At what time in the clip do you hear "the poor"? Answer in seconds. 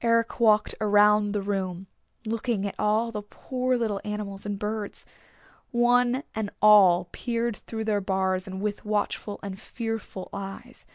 3.12-3.76